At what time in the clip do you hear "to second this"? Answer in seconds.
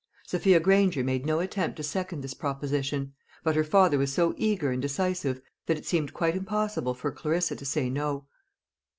1.77-2.33